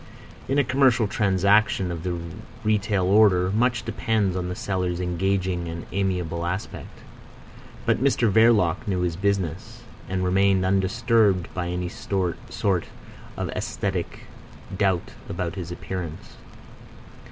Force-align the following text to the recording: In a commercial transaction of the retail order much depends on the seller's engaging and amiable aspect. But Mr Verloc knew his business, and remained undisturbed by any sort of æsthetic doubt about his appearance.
In 0.47 0.57
a 0.57 0.63
commercial 0.63 1.05
transaction 1.07 1.91
of 1.91 2.01
the 2.01 2.17
retail 2.63 3.05
order 3.05 3.51
much 3.51 3.85
depends 3.85 4.35
on 4.35 4.49
the 4.49 4.55
seller's 4.55 4.99
engaging 4.99 5.67
and 5.67 5.85
amiable 5.91 6.43
aspect. 6.43 7.01
But 7.85 8.03
Mr 8.03 8.27
Verloc 8.31 8.87
knew 8.87 9.01
his 9.01 9.15
business, 9.15 9.83
and 10.09 10.23
remained 10.25 10.65
undisturbed 10.65 11.53
by 11.53 11.67
any 11.67 11.87
sort 11.87 12.39
of 13.37 13.47
æsthetic 13.49 14.21
doubt 14.75 15.11
about 15.29 15.53
his 15.53 15.71
appearance. 15.71 16.37